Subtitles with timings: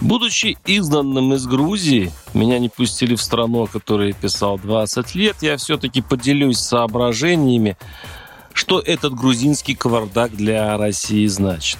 [0.00, 5.36] Будучи изгнанным из Грузии, меня не пустили в страну, о которой я писал 20 лет,
[5.42, 7.76] я все-таки поделюсь соображениями,
[8.52, 11.78] что этот грузинский кавардак для России значит.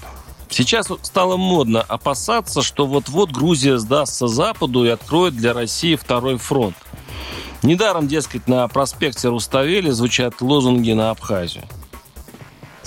[0.49, 6.77] Сейчас стало модно опасаться, что вот-вот Грузия сдастся Западу и откроет для России второй фронт.
[7.63, 11.65] Недаром, дескать, на проспекте Руставели звучат лозунги на Абхазию.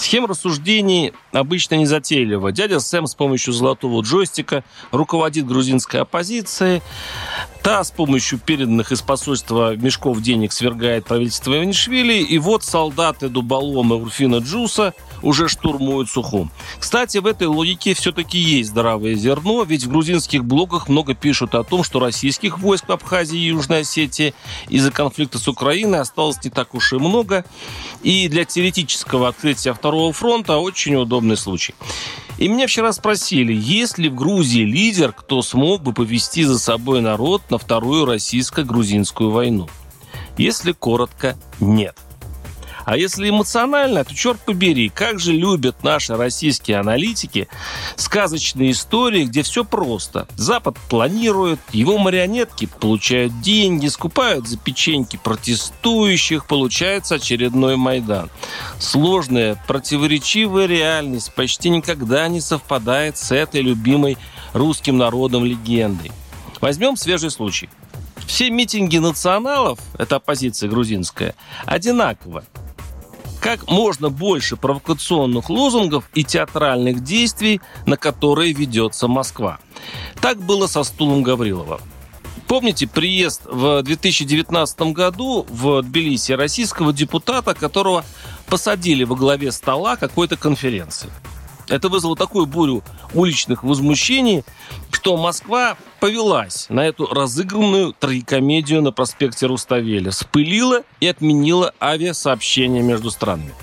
[0.05, 2.51] Схема рассуждений обычно не затейлива.
[2.51, 6.83] Дядя Сэм с помощью золотого джойстика руководит грузинской оппозицией.
[7.65, 12.13] Та с помощью переданных из посольства мешков денег свергает правительство Иванишвили.
[12.13, 16.51] И вот солдаты Дуболома Урфина Джуса уже штурмуют Сухум.
[16.77, 21.63] Кстати, в этой логике все-таки есть здравое зерно, ведь в грузинских блогах много пишут о
[21.63, 24.35] том, что российских войск в Абхазии и Южной Осетии
[24.69, 27.45] из-за конфликта с Украиной осталось не так уж и много.
[28.03, 31.73] И для теоретического открытия второго фронта очень удобный случай.
[32.37, 37.01] И меня вчера спросили, есть ли в Грузии лидер, кто смог бы повести за собой
[37.01, 39.69] народ на вторую российско-грузинскую войну.
[40.37, 41.97] Если коротко, нет.
[42.85, 47.47] А если эмоционально, то черт побери, как же любят наши российские аналитики
[47.95, 50.27] сказочные истории, где все просто.
[50.35, 58.29] Запад планирует, его марионетки получают деньги, скупают за печеньки протестующих, получается очередной Майдан.
[58.79, 64.17] Сложная, противоречивая реальность почти никогда не совпадает с этой любимой
[64.53, 66.11] русским народом легендой.
[66.61, 67.67] Возьмем свежий случай.
[68.27, 72.43] Все митинги националов, это оппозиция грузинская, одинаково
[73.45, 79.59] как можно больше провокационных лозунгов и театральных действий, на которые ведется Москва.
[80.19, 81.79] Так было со стулом Гаврилова.
[82.47, 88.03] Помните приезд в 2019 году в Тбилиси российского депутата, которого
[88.47, 91.11] посадили во главе стола какой-то конференции?
[91.67, 92.81] Это вызвало такую бурю
[93.13, 94.43] уличных возмущений,
[95.05, 103.11] что Москва повелась на эту разыгранную трагикомедию на проспекте Руставеля, спылила и отменила авиасообщение между
[103.11, 103.53] странами.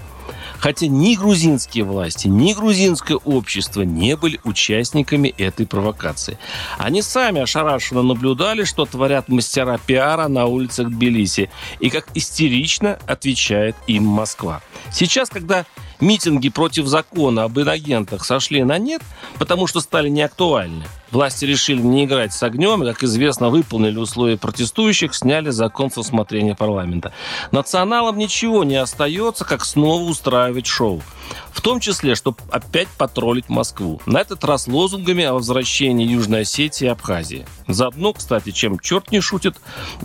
[0.60, 6.38] Хотя ни грузинские власти, ни грузинское общество не были участниками этой провокации.
[6.78, 13.74] Они сами ошарашенно наблюдали, что творят мастера пиара на улицах Тбилиси и как истерично отвечает
[13.88, 14.60] им Москва.
[14.92, 15.66] Сейчас, когда
[15.98, 19.02] митинги против закона об инагентах сошли на нет,
[19.40, 20.84] потому что стали неактуальны.
[21.12, 25.98] Власти решили не играть с огнем, и, как известно, выполнили условия протестующих, сняли закон с
[25.98, 27.12] рассмотрения парламента.
[27.50, 31.02] Националам ничего не остается, как снова устраивать шоу.
[31.52, 34.00] В том числе, чтобы опять потроллить Москву.
[34.06, 37.46] На этот раз лозунгами о возвращении Южной Осетии и Абхазии.
[37.68, 39.56] Заодно, кстати, чем черт не шутит,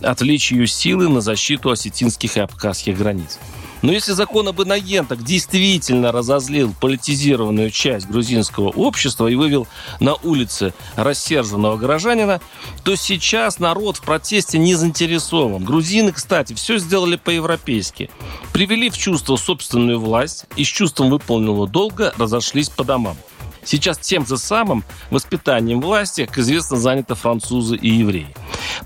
[0.03, 3.39] отвлечь силы на защиту осетинских и абхазских границ.
[3.81, 9.67] Но если закон об инагентах действительно разозлил политизированную часть грузинского общества и вывел
[9.99, 12.41] на улицы рассерженного горожанина,
[12.83, 15.63] то сейчас народ в протесте не заинтересован.
[15.63, 18.09] Грузины, кстати, все сделали по-европейски.
[18.53, 23.17] Привели в чувство собственную власть и с чувством выполненного долга разошлись по домам.
[23.63, 28.33] Сейчас тем же самым воспитанием власти, как известно, заняты французы и евреи.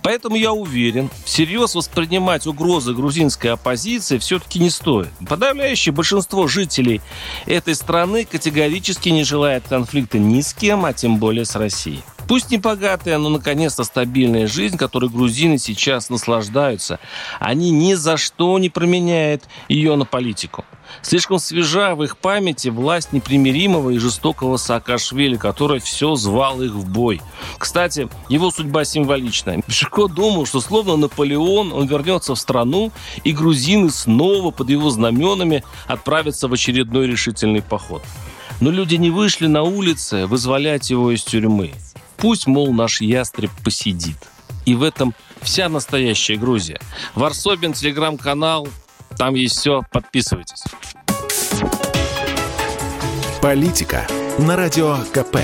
[0.04, 5.10] Поэтому я уверен, всерьез воспринимать угрозы грузинской оппозиции все-таки не стоит.
[5.28, 7.02] Подавляющее большинство жителей
[7.46, 12.02] этой страны категорически не желает конфликта ни с кем, а тем более с Россией.
[12.32, 16.98] Пусть не богатая, но наконец-то стабильная жизнь, которой грузины сейчас наслаждаются,
[17.42, 20.64] они ни за что не променяют ее на политику.
[21.02, 26.90] Слишком свежа в их памяти власть непримиримого и жестокого Саакашвили, который все звал их в
[26.90, 27.22] бой.
[27.58, 29.62] Кстати, его судьба символична.
[29.64, 32.94] Пешко думал, что словно Наполеон, он вернется в страну,
[33.26, 38.04] и грузины снова под его знаменами отправятся в очередной решительный поход.
[38.62, 41.74] Но люди не вышли на улицы вызволять его из тюрьмы.
[42.22, 44.18] Пусть, мол, наш ястреб посидит.
[44.66, 46.80] И в этом вся настоящая Грузия.
[47.16, 48.68] Варсобин, телеграм-канал,
[49.18, 50.64] там есть все, подписывайтесь.
[53.42, 54.08] Политика
[54.38, 55.38] на радио КП.